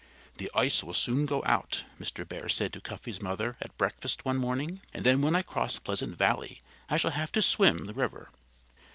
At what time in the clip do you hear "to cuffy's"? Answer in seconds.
2.73-3.21